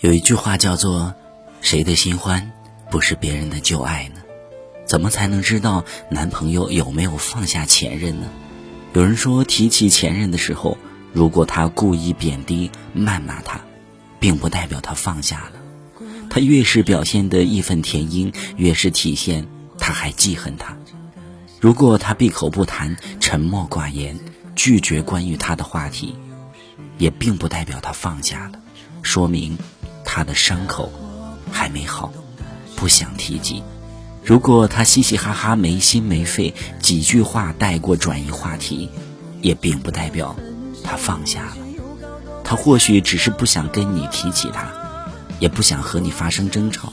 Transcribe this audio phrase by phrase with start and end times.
[0.00, 1.12] 有一句话叫做
[1.60, 2.52] ：“谁的新欢
[2.88, 4.20] 不是别人的旧爱呢？”
[4.86, 8.28] 怎么才能知道男朋友有没有放下前任呢？
[8.92, 10.78] 有人说，提起前任的时候，
[11.12, 13.60] 如果他故意贬低、谩骂他，
[14.20, 16.06] 并不代表他放下了。
[16.30, 20.76] 他越是表现得义愤填膺，越是体现他还记恨他。
[21.60, 24.16] 如果他闭口不谈、沉默寡言、
[24.54, 26.14] 拒绝关于他的话题，
[26.98, 28.60] 也并不代表他放下了，
[29.02, 29.58] 说明。
[30.18, 30.92] 他的伤口
[31.52, 32.12] 还没好，
[32.74, 33.62] 不想提及。
[34.24, 38.90] 如果他嘻嘻哈哈、没心没肺，几句话带过转移话题，
[39.42, 40.34] 也并不代表
[40.82, 41.56] 他放下了。
[42.42, 44.68] 他或许只是不想跟你提起他，
[45.38, 46.92] 也不想和你发生争吵。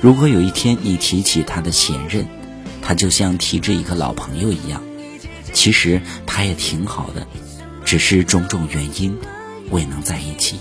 [0.00, 2.28] 如果有一天你提起他的前任，
[2.80, 4.80] 他就像提着一个老朋友一样。
[5.52, 7.26] 其实他也挺好的，
[7.84, 9.18] 只是种种原因
[9.70, 10.60] 未能在一起。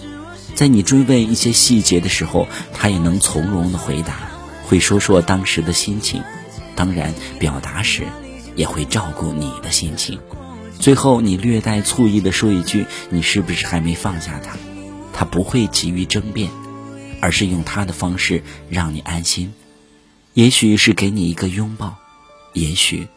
[0.55, 4.29] 在你追问一些细节的时候，他也能从容的回答，
[4.63, 6.23] 会说说当时的心情，
[6.75, 8.05] 当然表达时
[8.55, 10.19] 也会照顾你的心情。
[10.79, 14.55] 最后你略带醋意的说一句：“你是不是还没放下他？”
[15.13, 16.49] 他不会急于争辩，
[17.21, 19.53] 而是用他的方式让你安心。
[20.33, 21.97] 也许是给你一个拥抱，
[22.53, 23.07] 也许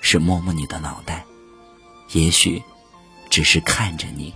[0.00, 1.24] 是摸摸你的脑袋，
[2.12, 2.62] 也许
[3.30, 4.34] 只是看着你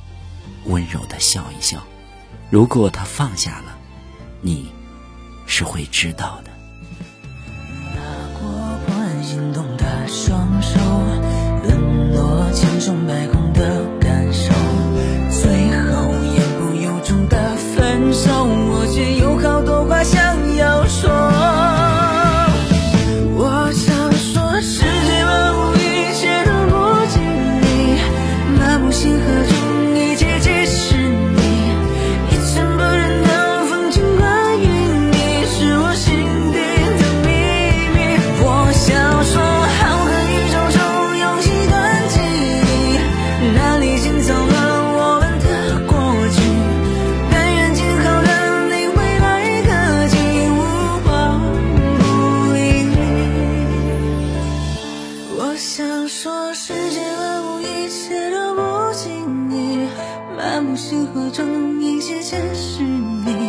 [0.65, 1.85] 温柔的笑一笑。
[2.51, 3.77] 如果他放下了，
[4.41, 4.73] 你
[5.47, 6.51] 是会知道的。
[7.95, 8.01] 拿
[8.39, 8.49] 过
[8.87, 10.79] 不安心动的双手，
[55.55, 59.89] 我想说世间万物一切都不及你
[60.37, 63.44] 满目星河中一切皆是你。